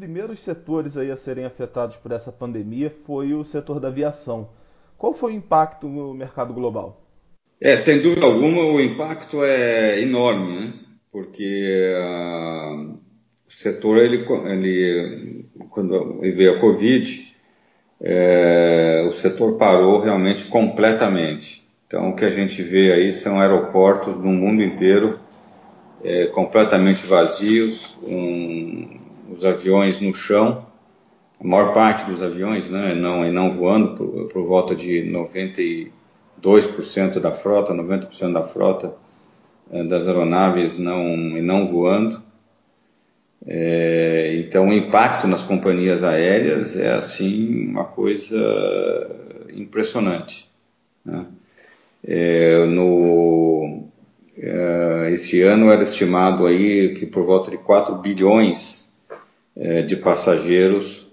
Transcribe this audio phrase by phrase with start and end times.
[0.00, 4.48] primeiros setores aí a serem afetados por essa pandemia foi o setor da aviação.
[4.96, 7.04] Qual foi o impacto no mercado global?
[7.60, 10.72] É, sem dúvida alguma, o impacto é enorme, né?
[11.12, 12.94] porque uh,
[13.46, 17.36] o setor, ele, ele, quando veio a Covid,
[18.00, 21.62] é, o setor parou realmente completamente.
[21.86, 25.20] Então, o que a gente vê aí são aeroportos no mundo inteiro
[26.02, 30.66] é, completamente vazios, um, os aviões no chão,
[31.40, 35.90] a maior parte dos aviões, né, não, e não voando, por, por volta de 92%
[37.20, 38.94] da frota, 90% da frota
[39.70, 42.22] é, das aeronaves não, e não voando.
[43.46, 48.36] É, então, o impacto nas companhias aéreas é assim uma coisa
[49.54, 50.50] impressionante.
[51.04, 51.24] Né?
[52.06, 53.84] É, no,
[54.36, 58.79] é, esse ano era estimado aí que por volta de 4 bilhões
[59.86, 61.08] de passageiros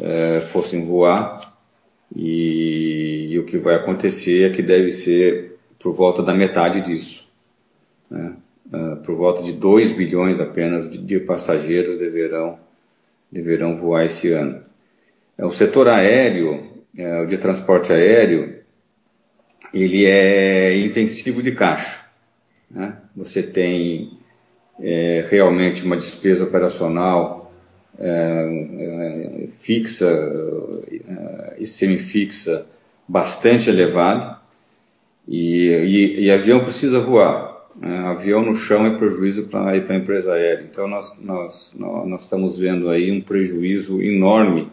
[0.00, 1.56] é, fossem voar
[2.14, 7.26] e, e, o que vai acontecer é que deve ser por volta da metade disso.
[8.10, 8.34] Né?
[8.72, 12.58] uh, por volta de 2 bilhões apenas de, de, passageiros deverão,
[13.30, 14.62] deverão voar esse ano.
[15.36, 16.72] É, o setor aéreo,
[17.22, 18.56] o de transporte aéreo,
[19.72, 22.00] ele é intensivo de caixa.
[22.70, 22.96] Né?
[23.14, 24.18] Você tem
[24.80, 27.45] é, realmente uma despesa operacional
[27.98, 30.06] é, é, fixa
[31.58, 32.66] e semifixa
[33.08, 34.38] bastante elevada
[35.26, 37.56] e, e, e avião precisa voar.
[37.82, 40.66] É, avião no chão é prejuízo para a empresa aérea.
[40.70, 44.70] Então nós, nós, nós estamos vendo aí um prejuízo enorme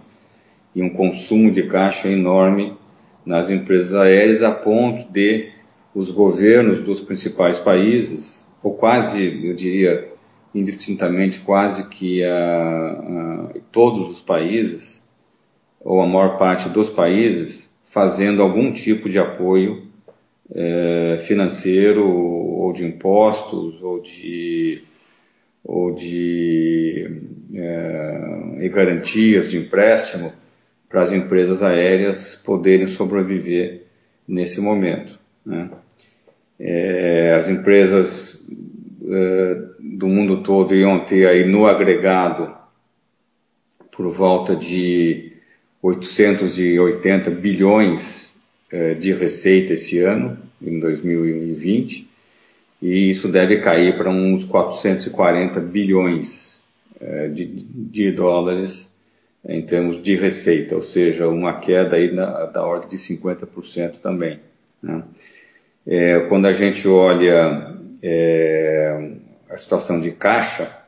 [0.76, 2.78] e um consumo de caixa enorme
[3.26, 5.52] nas empresas aéreas a ponto de
[5.94, 10.12] os governos dos principais países, ou quase, eu diria,
[10.54, 12.32] indistintamente, quase que a,
[13.74, 15.04] todos os países,
[15.82, 19.88] ou a maior parte dos países, fazendo algum tipo de apoio
[20.54, 24.84] é, financeiro ou de impostos ou de
[25.64, 27.22] ou de
[27.56, 30.34] é, garantias de empréstimo
[30.90, 33.84] para as empresas aéreas poderem sobreviver
[34.28, 35.18] nesse momento.
[35.46, 35.70] Né?
[36.60, 38.46] É, as empresas
[39.06, 42.63] é, do mundo todo iam ter aí no agregado
[43.96, 45.34] por volta de
[45.82, 48.34] 880 bilhões
[48.72, 52.08] é, de receita esse ano, em 2020,
[52.82, 56.62] e isso deve cair para uns 440 bilhões
[57.00, 58.92] é, de, de dólares
[59.46, 64.40] em termos de receita, ou seja, uma queda aí na, da ordem de 50% também.
[64.82, 65.04] Né?
[65.86, 69.12] É, quando a gente olha é,
[69.50, 70.83] a situação de caixa,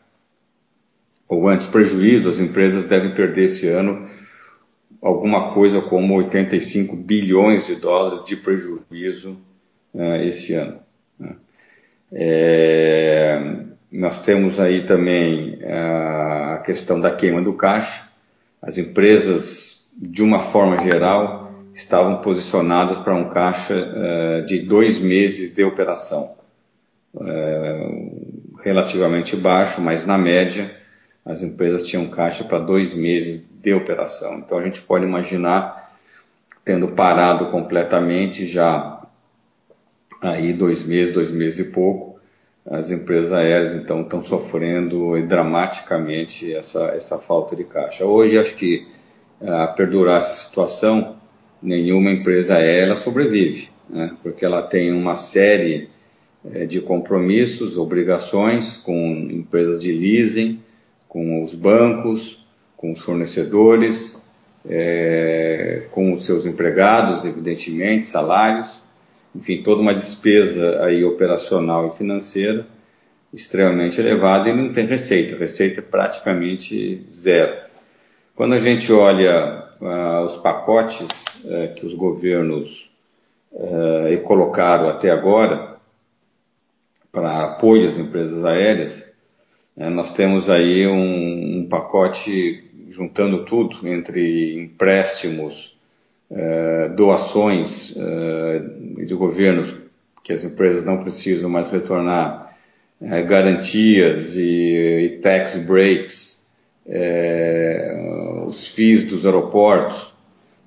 [1.28, 4.08] ou antes prejuízo, as empresas devem perder esse ano
[5.02, 9.38] alguma coisa como 85 bilhões de dólares de prejuízo
[9.94, 10.80] uh, esse ano.
[11.20, 11.36] Né?
[12.12, 13.56] É,
[13.92, 18.10] nós temos aí também a questão da queima do caixa.
[18.62, 25.54] As empresas, de uma forma geral, estavam posicionadas para um caixa uh, de dois meses
[25.54, 26.34] de operação.
[27.14, 30.76] Uh, relativamente baixo, mas na média
[31.26, 34.36] as empresas tinham caixa para dois meses de operação.
[34.36, 35.98] Então a gente pode imaginar
[36.64, 39.02] tendo parado completamente já
[40.22, 42.20] aí dois meses, dois meses e pouco,
[42.70, 48.06] as empresas aéreas então estão sofrendo dramaticamente essa, essa falta de caixa.
[48.06, 48.88] Hoje acho que
[49.42, 51.18] a perdurar essa situação,
[51.62, 54.16] nenhuma empresa aérea sobrevive, né?
[54.24, 55.90] porque ela tem uma série
[56.44, 60.60] eh, de compromissos, obrigações com empresas de leasing,
[61.16, 62.46] com os bancos,
[62.76, 64.22] com os fornecedores,
[64.68, 68.82] é, com os seus empregados, evidentemente, salários,
[69.34, 72.68] enfim, toda uma despesa aí operacional e financeira
[73.34, 77.62] extremamente elevada e não tem receita, receita é praticamente zero.
[78.36, 81.08] Quando a gente olha ah, os pacotes
[81.46, 82.92] eh, que os governos
[83.54, 85.78] eh, colocaram até agora
[87.10, 89.15] para apoio às empresas aéreas,
[89.78, 95.76] eh, nós temos aí um, um pacote juntando tudo entre empréstimos,
[96.32, 98.62] eh, doações eh,
[99.06, 99.76] de governos
[100.24, 102.58] que as empresas não precisam mais retornar,
[103.02, 106.46] eh, garantias e, e, tax breaks,
[108.48, 110.14] os FIIs dos aeroportos.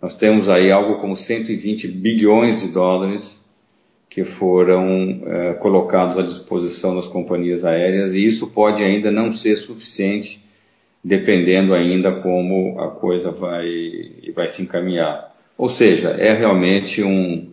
[0.02, 3.44] Nós temos aí algo como 120 bilhões de dólares
[4.18, 5.20] que foram
[5.60, 10.42] colocados à disposição das companhias aéreas e isso pode ainda não ser suficiente
[11.04, 15.32] dependendo ainda como a coisa vai, vai se encaminhar.
[15.56, 17.48] Ou seja, é realmente um,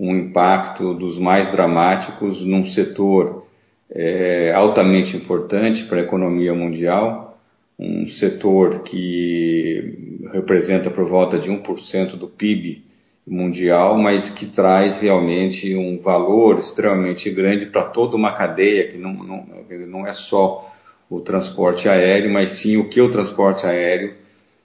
[0.00, 3.46] um impacto dos mais dramáticos num setor
[3.90, 7.38] é, altamente importante para a economia mundial,
[7.78, 12.87] um setor que representa por volta de 1% do PIB
[13.28, 19.12] mundial, mas que traz realmente um valor extremamente grande para toda uma cadeia, que não,
[19.12, 19.46] não,
[19.86, 20.72] não é só
[21.10, 24.14] o transporte aéreo, mas sim o que o transporte aéreo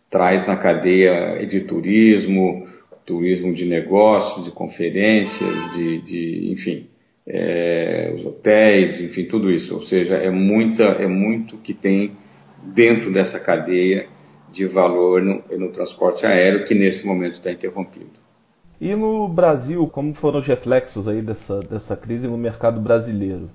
[0.10, 2.68] traz na cadeia de turismo,
[3.06, 6.88] turismo de negócios, de conferências, de, de enfim,
[7.26, 9.76] é, os hotéis, enfim, tudo isso.
[9.76, 12.12] Ou seja, é, muita, é muito que tem
[12.62, 14.08] dentro dessa cadeia
[14.52, 18.23] de valor no, no transporte aéreo que nesse momento está interrompido.
[18.84, 23.50] E no Brasil, como foram os reflexos aí dessa, dessa crise no mercado brasileiro?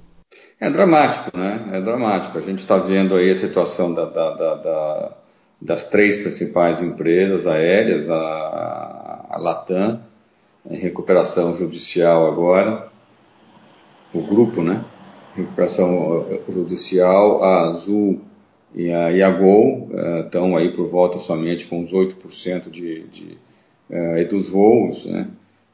[0.58, 1.68] É dramático, né?
[1.74, 2.38] É dramático.
[2.38, 5.16] A gente está vendo aí a situação da, da, da,
[5.60, 10.00] das três principais empresas aéreas, a, a Latam,
[10.64, 12.88] em recuperação judicial agora,
[14.14, 14.82] o grupo, né?
[15.36, 18.22] Recuperação judicial, a Azul
[18.74, 19.90] e a, e a Gol
[20.24, 23.47] estão aí por volta somente com uns 8% de, de
[23.90, 25.28] uh, dos voos, né?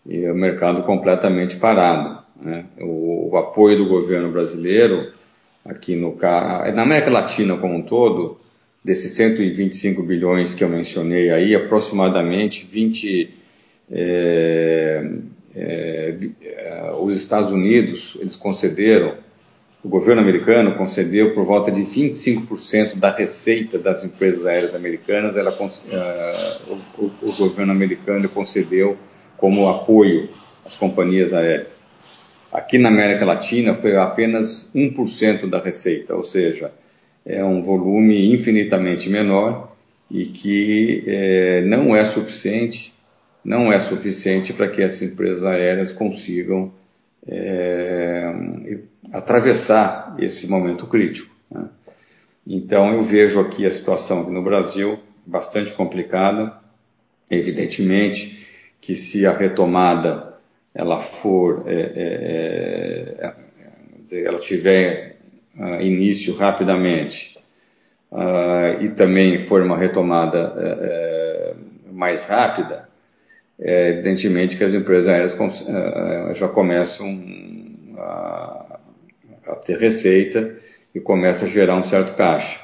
[0.07, 2.23] E o mercado completamente parado.
[2.41, 2.67] Né?
[2.81, 5.13] O, o, apoio do governo brasileiro
[5.65, 8.39] aqui no na América Latina como um todo,
[8.85, 13.35] desses 125 bilhões que eu mencionei aí, aproximadamente 20
[13.91, 15.11] é,
[15.55, 16.15] é,
[17.01, 19.15] os Estados Unidos eles concederam,
[19.85, 25.51] o governo americano concedeu por volta de 25% da receita das empresas aéreas americanas, ela,
[25.51, 28.97] uh, o, o, governo americano concedeu
[29.37, 30.31] como apoio
[30.65, 31.87] às companhias aéreas.
[32.51, 36.73] Aqui na América Latina foi apenas 1% da receita, ou seja,
[37.27, 39.77] é um volume infinitamente menor
[40.11, 42.95] e que é, não é suficiente,
[43.45, 46.73] não é suficiente para que as empresas aéreas consigam
[47.27, 48.33] é,
[49.15, 51.33] atravessar esse momento crítico.
[51.49, 51.67] Né?
[52.45, 56.53] Então eu vejo aqui a situação aqui no Brasil bastante complicada.
[57.31, 58.45] Evidentemente
[58.81, 60.35] que se a retomada
[60.75, 63.35] ela for, é, é, é
[64.03, 65.17] dizer, ela tiver
[65.57, 67.39] uh, início rapidamente
[68.11, 72.89] uh, e também for uma retomada uh, mais rápida,
[73.59, 77.07] é evidentemente que as empresas aéreas já começam
[77.97, 78.44] a,
[79.47, 80.57] a ter receita
[80.95, 82.61] e começa a gerar um certo caixa.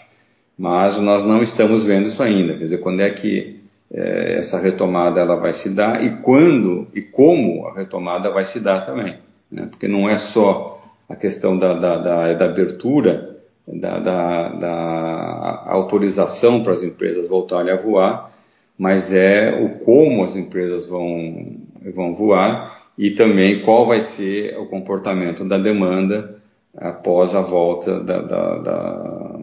[0.56, 2.55] Mas nós não estamos vendo isso ainda.
[2.55, 3.61] Quer dizer, quando é que
[3.93, 8.61] é, essa retomada ela vai se dar e quando e como a retomada vai se
[8.61, 9.19] dar também.
[9.50, 9.67] Né?
[9.69, 13.37] Porque não é só a questão da, da, da, da abertura,
[13.67, 18.32] da, da, autorização para as empresas voltarem a voar,
[18.79, 21.56] mas é o como as empresas vão,
[21.94, 26.39] vão voar e também qual vai ser o comportamento da demanda
[26.76, 29.40] após a volta da, da, da,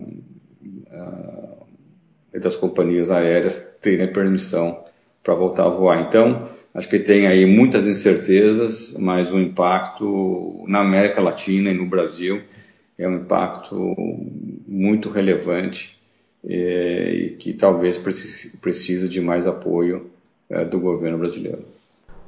[2.39, 4.83] das companhias aéreas terem permissão
[5.23, 6.01] para voltar a voar.
[6.01, 11.85] Então, acho que tem aí muitas incertezas, mas o impacto na América Latina e no
[11.85, 12.41] Brasil
[12.97, 13.75] é um impacto
[14.67, 15.97] muito relevante
[16.43, 20.09] é, e que talvez precise, de mais apoio
[20.49, 21.59] é, do governo brasileiro.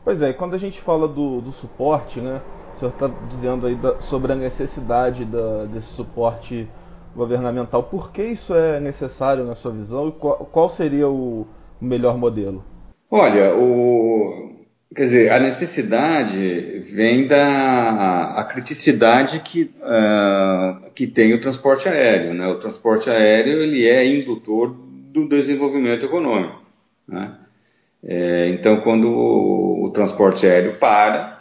[0.03, 2.41] Pois é, quando a gente fala do, do suporte, né,
[2.79, 6.65] o senhor está dizendo aí da, sobre a necessidade da, desse suporte
[7.13, 7.83] governamental.
[7.83, 11.45] Por que isso é necessário na sua visão e qual, qual seria o
[11.81, 12.63] melhor modelo?
[13.11, 21.41] Olha, o, quer dizer, a necessidade vem da a criticidade que, uh, que tem o
[21.41, 22.33] transporte aéreo.
[22.33, 22.47] Né?
[22.47, 24.73] O transporte aéreo ele é indutor
[25.11, 26.63] do desenvolvimento econômico.
[27.05, 27.35] Né?
[28.03, 31.38] É, então, quando o, o, transporte aéreo para,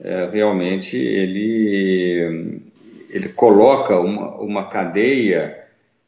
[0.00, 2.62] é, realmente ele
[3.08, 5.56] ele coloca uma, uma cadeia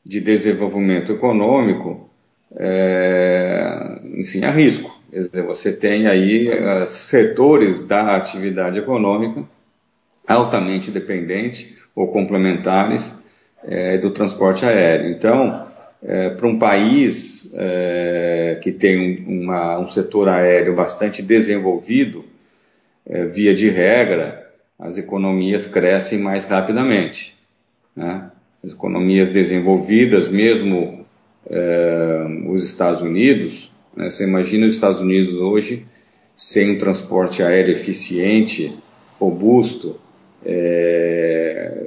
[0.05, 2.11] de desenvolvimento econômico,
[2.57, 4.99] é, enfim, a risco.
[5.47, 9.43] Você tem aí uh, setores da atividade econômica
[10.27, 13.17] altamente dependentes ou complementares
[13.65, 15.11] é, do transporte aéreo.
[15.11, 15.67] Então,
[16.03, 22.25] é, para um país é, que tem um, uma, um, setor aéreo bastante desenvolvido,
[23.09, 24.47] é, via de regra,
[24.79, 27.37] as economias crescem mais rapidamente.
[27.97, 28.31] Né?
[28.63, 31.05] As economias desenvolvidas, mesmo
[31.49, 34.11] é, os Estados Unidos, né?
[34.11, 35.87] você imagina os Estados Unidos hoje
[36.37, 38.77] sem um transporte aéreo eficiente,
[39.19, 39.99] robusto,
[40.47, 41.83] é,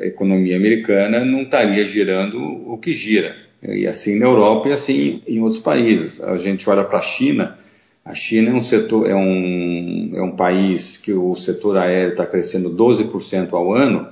[0.00, 2.38] a economia americana não estaria girando
[2.68, 3.36] o que gira.
[3.62, 6.20] E assim na Europa e assim em outros países.
[6.20, 7.56] A gente olha para a China,
[8.04, 12.26] a China é um setor, é um, é um país que o setor aéreo está
[12.26, 14.08] crescendo 12% ao ano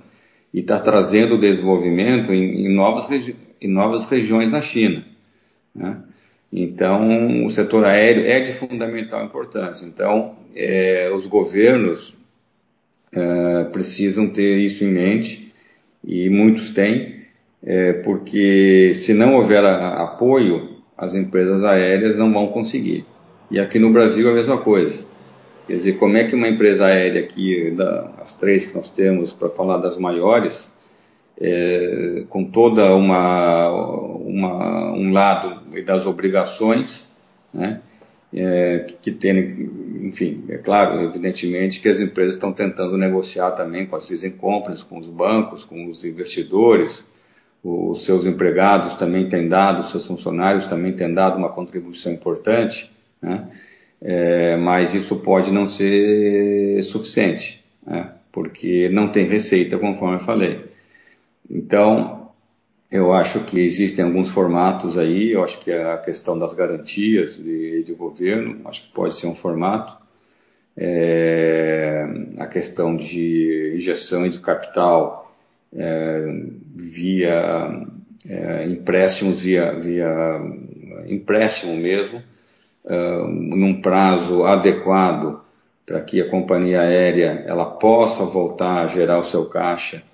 [0.55, 3.09] e está trazendo desenvolvimento em, em, novas
[3.61, 5.05] em novas regiões na China.
[5.75, 5.97] Né?
[6.53, 9.85] Então, o setor aéreo é de fundamental importância.
[9.85, 12.17] Então, é, os governos
[13.13, 15.53] é, precisam ter isso em mente
[16.05, 17.25] e muitos têm,
[17.63, 23.05] é, porque se não houver a, apoio, as empresas aéreas não vão conseguir.
[23.51, 25.05] E aqui no Brasil é a mesma coisa.
[25.67, 29.33] Quer dizer, como é que uma empresa aérea aqui, da, as três que nós temos,
[29.33, 30.73] para falar das maiores,
[31.41, 33.69] é, com toda uma,
[34.19, 37.11] uma, um lado das obrigações,
[37.53, 37.81] né,
[38.33, 39.71] é, que, que tem,
[40.03, 44.83] enfim, é claro, evidentemente que as empresas estão tentando negociar também com as leasing companies,
[44.83, 47.05] com os bancos, com os investidores,
[47.65, 52.91] os seus empregados também têm dado, os seus funcionários também têm dado uma contribuição importante,
[53.21, 53.49] né?
[54.01, 58.13] é, mas isso pode não ser suficiente, né?
[58.33, 60.65] porque não tem receita, conforme eu falei.
[61.49, 62.31] Então,
[62.91, 67.83] eu acho que existem alguns formatos aí, eu acho que a questão das garantias de,
[67.83, 69.99] de governo, acho que pode ser um formato,
[70.77, 72.07] é,
[72.39, 75.33] a questão de injeção de capital
[75.73, 76.25] é,
[76.75, 77.87] via
[78.29, 80.41] é, empréstimos, via, via
[81.07, 82.23] empréstimo mesmo,
[82.85, 85.41] num prazo adequado
[85.91, 90.05] para que a companhia aérea ela possa voltar a gerar o seu caixa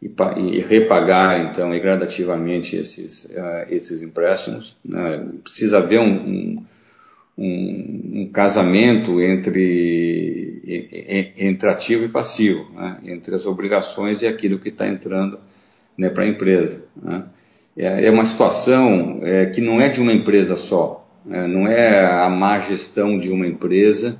[0.00, 0.10] e,
[0.56, 4.74] e repagar então e gradativamente esses, uh, esses empréstimos.
[4.84, 5.28] Né?
[5.42, 6.64] Precisa haver um, um,
[7.36, 10.62] um, um casamento entre,
[11.36, 12.98] entre ativo e passivo, né?
[13.04, 15.38] entre as obrigações e aquilo que está entrando
[15.96, 16.86] né, para a empresa.
[17.00, 17.24] Né?
[17.76, 20.97] É, é uma situação é, que não é de uma empresa só.
[21.30, 24.18] É, não é a má gestão de uma empresa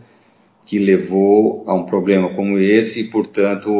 [0.66, 3.70] que levou a um problema como esse e, portanto,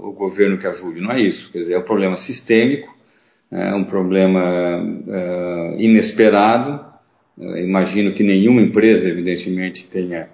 [0.00, 1.00] o governo que ajude.
[1.00, 1.50] Não é isso.
[1.50, 2.96] Quer dizer, é um problema sistêmico,
[3.50, 4.80] é um problema
[5.76, 6.84] inesperado.
[7.36, 10.28] Imagino que nenhuma empresa, evidentemente, tenha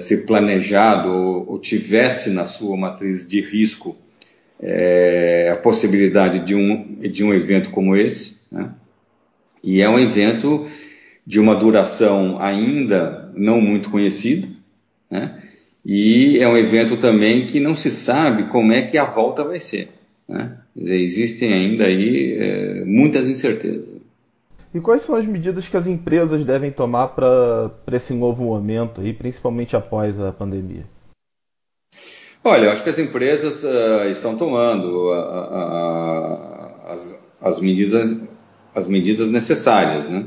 [0.00, 3.96] se planejado ou, tivesse na sua matriz de risco
[4.60, 8.44] é, a possibilidade de um, de um evento como esse.
[8.50, 8.70] Né?
[9.66, 10.68] E é um evento
[11.26, 14.46] de uma duração ainda não muito conhecida,
[15.10, 15.42] né?
[15.84, 19.58] e é um evento também que não se sabe como é que a volta vai
[19.58, 19.88] ser.
[20.28, 20.56] Né?
[20.74, 23.96] Dizer, existem ainda aí é, muitas incertezas.
[24.72, 29.12] E quais são as medidas que as empresas devem tomar para esse novo momento, aí,
[29.12, 30.84] principalmente após a pandemia?
[32.44, 38.15] Olha, eu acho que as empresas uh, estão tomando uh, uh, as, as medidas
[38.76, 40.08] as medidas necessárias.
[40.08, 40.26] Né?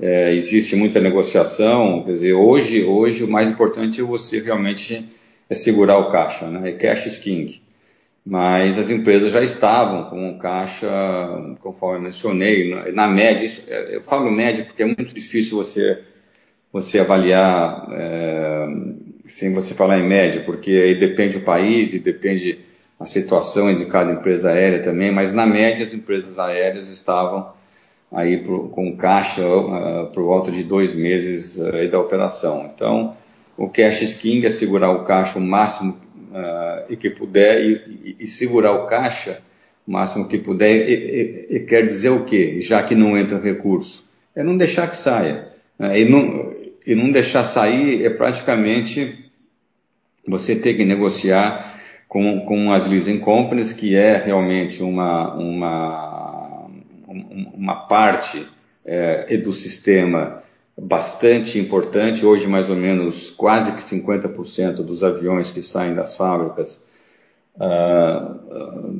[0.00, 5.08] É, existe muita negociação, quer dizer, hoje, hoje o mais importante é você realmente
[5.48, 6.70] é segurar o caixa, né?
[6.70, 7.62] É cash is king.
[8.26, 10.88] Mas as empresas já estavam com o caixa,
[11.60, 15.58] conforme eu mencionei, na, na média, isso, é, eu falo média porque é muito difícil
[15.58, 16.00] você,
[16.72, 18.66] você avaliar é,
[19.26, 22.58] sem você falar em média, porque aí depende do país e depende
[22.98, 27.52] a situação de cada empresa aérea também, mas na média as empresas aéreas estavam
[28.14, 32.70] aí pro, com caixa uh, por volta de dois meses uh, da operação.
[32.74, 33.16] Então,
[33.56, 35.98] o cash king é segurar o caixa o máximo
[36.30, 37.72] uh, e que puder e,
[38.04, 39.42] e, e, segurar o caixa
[39.86, 40.88] o máximo que puder.
[40.88, 42.60] E, e, quer dizer o quê?
[42.60, 45.48] Já que não entra recurso, é não deixar que saia.
[45.78, 46.00] Né?
[46.00, 46.54] e, não,
[46.86, 49.24] e não deixar sair é praticamente
[50.26, 51.74] você ter que negociar
[52.08, 56.13] com, com as leasing companies, que é realmente uma, uma
[57.54, 58.46] uma parte
[58.84, 60.42] é, do sistema
[60.76, 62.26] bastante importante.
[62.26, 66.80] Hoje, mais ou menos, quase que 50% dos aviões que saem das fábricas,
[67.56, 68.34] uh,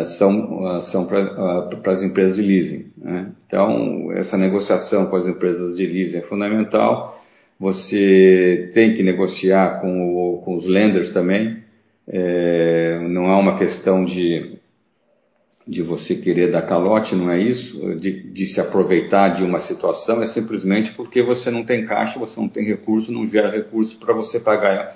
[0.03, 2.91] são, são para as empresas de leasing.
[2.97, 3.31] Né?
[3.47, 7.17] Então, essa negociação com as empresas de leasing é fundamental.
[7.57, 11.60] Você tem que negociar com, o, com os lenders também.
[12.13, 14.59] É, não é uma questão de
[15.67, 17.95] de você querer dar calote, não é isso?
[17.95, 22.39] De, de, se aproveitar de uma situação, é simplesmente porque você não tem caixa, você
[22.39, 24.95] não tem recurso, não gera recurso para você pagar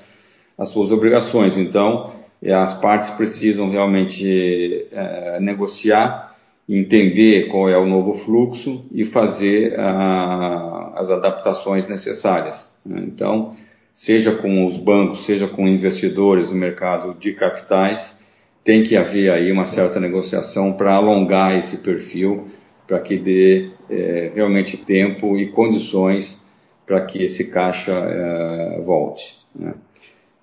[0.57, 1.57] as suas obrigações.
[1.57, 6.35] Então, é, as partes precisam realmente é, negociar,
[6.67, 12.71] entender qual é o novo fluxo e fazer a, as adaptações necessárias.
[12.85, 13.03] Né?
[13.05, 13.55] Então,
[13.95, 18.13] seja com os bancos, seja com investidores no mercado de capitais,
[18.61, 22.49] tem que haver aí uma certa negociação para alongar esse perfil,
[22.85, 26.39] para que dê é, realmente tempo e condições
[26.85, 29.37] para que esse caixa é, volte.
[29.55, 29.73] Né?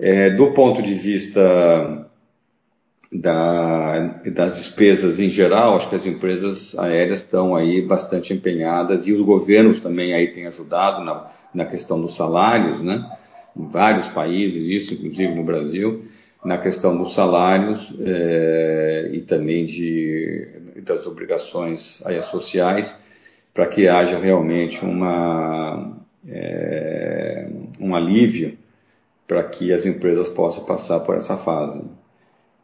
[0.01, 2.09] É, do ponto de vista
[3.13, 3.99] da,
[4.35, 9.21] das despesas em geral, acho que as empresas aéreas estão aí bastante empenhadas e os
[9.21, 13.19] governos também aí têm ajudado na, na questão dos salários, né?
[13.57, 16.05] Em vários países, isso inclusive no Brasil,
[16.45, 20.49] na questão dos salários é, e também de,
[20.83, 22.97] das obrigações sociais,
[23.55, 28.57] para que haja realmente uma, é, um alívio
[29.27, 31.83] para que as empresas possam passar por essa fase.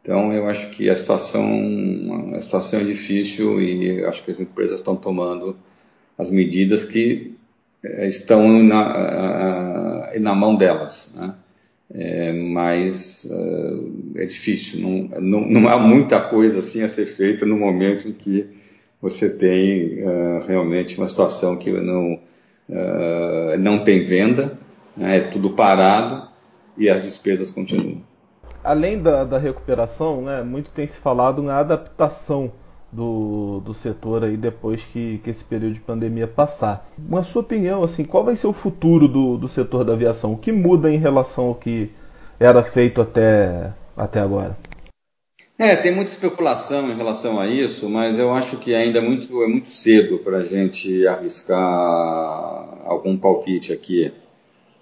[0.01, 4.79] Então, eu acho que a situação, a situação é difícil e acho que as empresas
[4.79, 5.57] estão tomando
[6.17, 7.37] as medidas que
[7.83, 11.13] estão na, na mão delas.
[11.15, 11.33] Né?
[11.91, 13.27] É, mas
[14.15, 18.13] é difícil, não, não, não, há muita coisa assim a ser feita no momento em
[18.13, 18.47] que
[19.01, 22.19] você tem uh, realmente uma situação que não,
[22.69, 24.57] uh, não tem venda,
[24.95, 25.17] né?
[25.17, 26.27] é tudo parado
[26.77, 28.03] e as despesas continuam
[28.63, 32.51] além da, da recuperação, né, muito tem se falado na adaptação
[32.91, 36.87] do, do setor aí depois que, que esse período de pandemia passar.
[36.97, 40.33] Na sua opinião, assim, qual vai ser o futuro do, do setor da aviação?
[40.33, 41.89] O que muda em relação ao que
[42.39, 44.57] era feito até, até agora?
[45.57, 49.43] É, tem muita especulação em relação a isso, mas eu acho que ainda é muito,
[49.43, 51.59] é muito cedo para a gente arriscar
[52.85, 54.13] algum palpite aqui.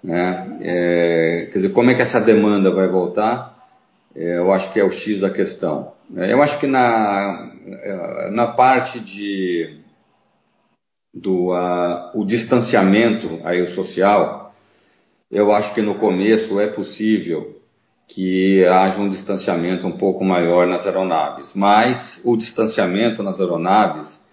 [0.02, 0.58] Né?
[0.60, 3.68] É, quer dizer, como é que essa demanda vai voltar?
[4.14, 5.97] É, eu acho que é o X da questão.
[6.14, 9.78] Eu acho que na, é, na parte de
[11.12, 14.54] do uh, o distanciamento aí social,
[15.30, 17.60] eu acho que no começo é possível
[18.06, 24.24] que haja um distanciamento um pouco maior nas aeronaves, mas o distanciamento nas aeronaves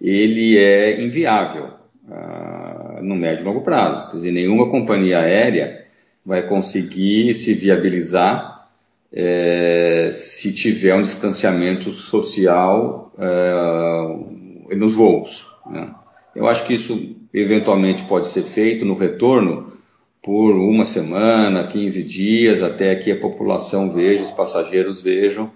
[0.00, 1.70] ele é inviável
[2.08, 4.10] uh, no médio e longo prazo.
[4.10, 5.84] Quer dizer, nenhuma companhia aérea
[6.24, 8.49] vai conseguir se viabilizar
[9.12, 15.46] é, se tiver um distanciamento social é, nos voos.
[15.70, 15.94] Né?
[16.34, 19.72] Eu acho que isso eventualmente pode ser feito no retorno
[20.22, 25.50] por uma semana, 15 dias, até que a população veja, os passageiros vejam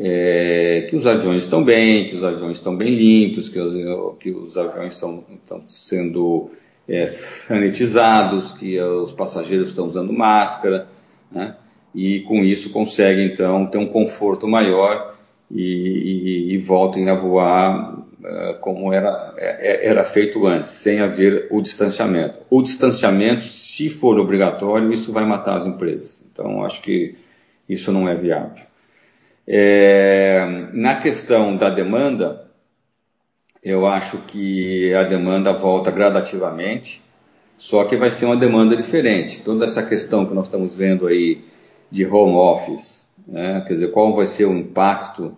[0.00, 3.74] é, que os aviões estão bem, que os aviões estão bem limpos, que os,
[4.20, 6.50] que os aviões estão, estão sendo
[6.88, 10.86] é, sanitizados, que os passageiros estão usando máscara.
[11.32, 11.56] Né?
[11.94, 15.16] E com isso conseguem então ter um conforto maior
[15.50, 21.00] e, e, e voltem a voar uh, como era, é, é, era feito antes, sem
[21.00, 22.40] haver o distanciamento.
[22.50, 26.24] O distanciamento, se for obrigatório, isso vai matar as empresas.
[26.30, 27.16] Então, acho que
[27.68, 28.62] isso não é viável.
[29.46, 32.46] É, na questão da demanda,
[33.64, 37.02] eu acho que a demanda volta gradativamente,
[37.56, 39.40] só que vai ser uma demanda diferente.
[39.40, 41.42] Toda essa questão que nós estamos vendo aí
[41.90, 43.64] de home office, né?
[43.66, 45.36] quer dizer, qual vai ser o impacto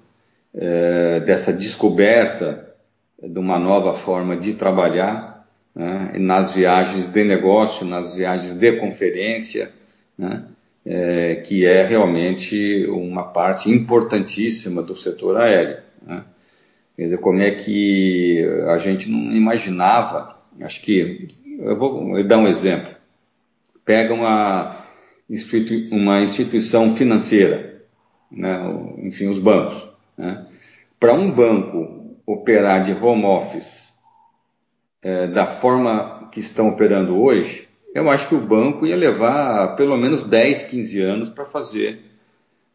[0.54, 2.74] é, dessa descoberta
[3.22, 6.12] de uma nova forma de trabalhar né?
[6.18, 9.70] nas viagens de negócio, nas viagens de conferência,
[10.16, 10.44] né?
[10.84, 15.78] é, que é realmente uma parte importantíssima do setor aéreo.
[16.02, 16.24] Né?
[16.96, 22.48] Quer dizer, como é que a gente não imaginava, acho que, eu vou dar um
[22.48, 22.94] exemplo,
[23.84, 24.79] pega uma,
[25.92, 27.82] uma instituição financeira,
[28.30, 28.58] né,
[28.98, 29.88] enfim, os bancos.
[30.16, 30.46] Né?
[30.98, 33.98] Para um banco operar de home office
[35.02, 39.96] é, da forma que estão operando hoje, eu acho que o banco ia levar pelo
[39.96, 42.00] menos 10, 15 anos para fazer,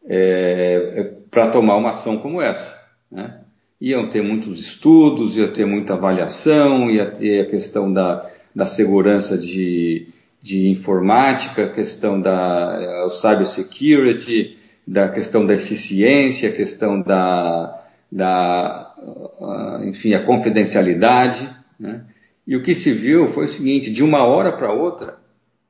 [0.06, 2.76] é, é para tomar uma ação como essa.
[3.10, 3.40] Né?
[3.80, 9.36] Iam ter muitos estudos, ia ter muita avaliação, ia ter a questão da, da segurança
[9.36, 10.08] de,
[10.46, 14.56] de informática, questão da eh, cybersecurity,
[14.86, 21.50] da questão da eficiência, a questão da, da uh, enfim, a confidencialidade.
[21.80, 22.04] Né?
[22.46, 25.18] E o que se viu foi o seguinte: de uma hora para outra,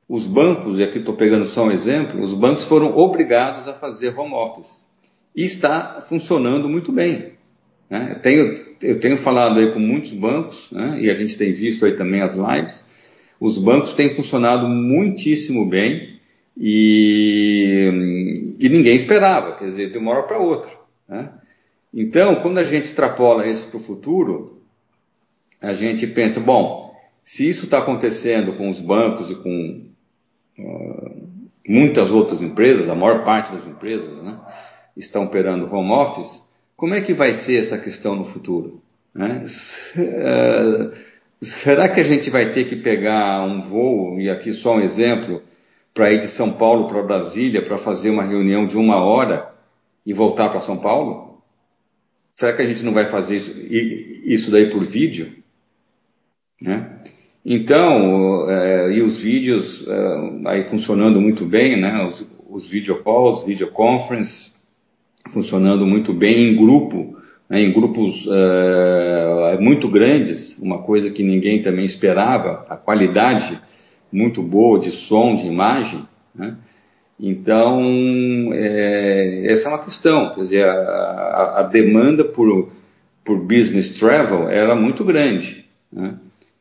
[0.07, 4.15] os bancos, e aqui estou pegando só um exemplo, os bancos foram obrigados a fazer
[4.15, 4.85] home office.
[5.35, 7.31] E está funcionando muito bem.
[7.89, 8.11] Né?
[8.11, 10.99] Eu, tenho, eu tenho falado aí com muitos bancos, né?
[11.01, 12.85] e a gente tem visto aí também as lives,
[13.39, 16.19] os bancos têm funcionado muitíssimo bem
[16.57, 20.71] e, e ninguém esperava, quer dizer, de uma hora para outra.
[21.07, 21.31] Né?
[21.93, 24.61] Então, quando a gente extrapola isso para o futuro,
[25.61, 29.85] a gente pensa, bom, se isso está acontecendo com os bancos e com
[30.59, 31.27] uh,
[31.67, 34.39] muitas outras empresas, a maior parte das empresas, né?
[34.95, 36.43] estão operando home office,
[36.75, 38.81] como é que vai ser essa questão no futuro?
[39.13, 39.45] Né?
[39.97, 41.07] É,
[41.41, 45.41] será que a gente vai ter que pegar um voo, e aqui só um exemplo,
[45.93, 49.51] para ir de São Paulo para Brasília para fazer uma reunião de uma hora
[50.05, 51.41] e voltar para São Paulo?
[52.35, 53.53] Será que a gente não vai fazer isso,
[54.23, 55.33] isso daí por vídeo?
[56.61, 57.01] Né?
[57.43, 62.05] Então, é, e os vídeos é, aí funcionando muito bem, né?
[62.05, 64.51] Os, os video calls, video conference,
[65.29, 67.16] funcionando muito bem em grupo,
[67.49, 67.61] né?
[67.61, 73.59] em grupos é, muito grandes, uma coisa que ninguém também esperava, a qualidade
[74.11, 76.55] muito boa de som, de imagem, né?
[77.19, 82.69] Então, é, essa é uma questão, quer dizer, a, a, demanda por,
[83.25, 86.15] por business travel era muito grande, né?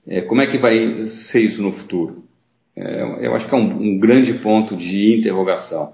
[0.07, 2.25] É, como é que vai ser isso no futuro?
[2.77, 5.93] É, eu acho que é um, um, grande ponto de interrogação.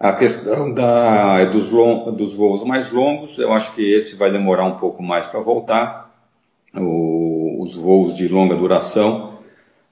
[0.00, 4.64] A questão da, dos, long, dos voos mais longos, eu acho que esse vai demorar
[4.64, 6.10] um pouco mais para voltar.
[6.74, 9.40] O, os voos de longa duração,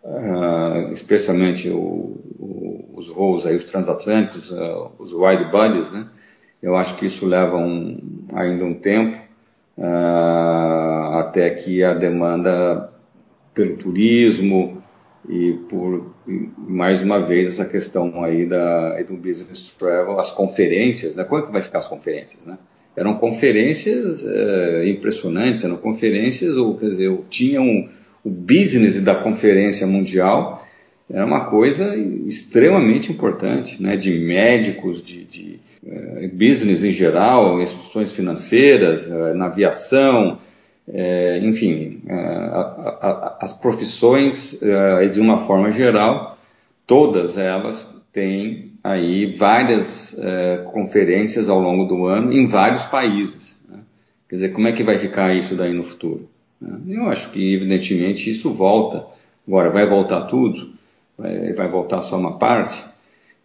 [0.03, 6.07] uh, especialmente o, o, os voos aí, os transatlânticos, uh, os wide bodies, né?
[6.63, 8.01] Eu acho que isso leva um,
[8.33, 9.19] ainda um tempo
[9.77, 12.91] uh, até que a demanda
[13.53, 14.78] pelo turismo
[15.29, 16.15] e por
[16.57, 21.25] mais uma vez essa questão aí da do business travel, as conferências, né?
[21.25, 22.59] Como é que vai ficar as conferências, né?
[22.97, 27.89] Eram conferências é, impressionantes, eram conferências, ou quer dizer, tinham
[28.25, 30.65] o business da conferência mundial
[31.11, 33.97] era uma coisa extremamente importante, né?
[33.97, 40.39] De médicos, de, de uh, business em geral, instituições financeiras, uh, na aviação,
[40.93, 42.61] é, enfim, é, a,
[43.01, 46.39] a, as profissões, é, de uma forma geral,
[46.87, 53.61] todas elas têm aí várias é, conferências ao longo do ano em vários países.
[53.69, 53.81] Né?
[54.29, 56.29] Quer dizer, como é que vai ficar isso daí no futuro?
[56.61, 56.79] Né?
[56.89, 59.05] Eu acho que, evidentemente, isso volta.
[59.47, 60.73] Agora, vai voltar tudo?
[61.17, 62.83] Vai, vai voltar só uma parte?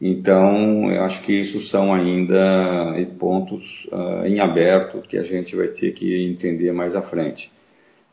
[0.06, 5.70] Então, eu acho que isso são ainda pontos uh, em aberto que a gente vai
[5.70, 7.50] ter que entender mais à frente.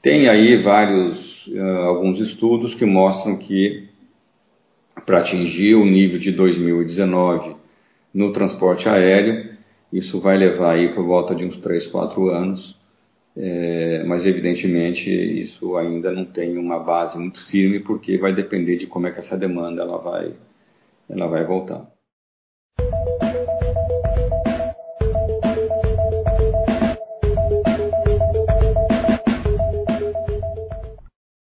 [0.00, 3.88] Tem aí vários, uh, alguns estudos que mostram que
[5.04, 7.56] para atingir o nível de 2019
[8.14, 9.50] no transporte aéreo,
[9.92, 12.76] isso vai levar aí por volta de uns 3, 4 anos,
[13.36, 18.86] é, mas evidentemente isso ainda não tem uma base muito firme porque vai depender de
[18.86, 20.34] como é que essa demanda ela vai
[21.10, 21.90] ela vai voltar.